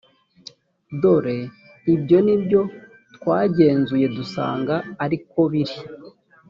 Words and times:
dore 1.01 1.37
ibyo 1.93 2.17
ni 2.25 2.35
byo 2.43 2.61
twagenzuye 3.15 4.05
dusanga 4.17 4.75
ari 5.03 5.17
ko 5.29 5.41
biri 5.51 5.77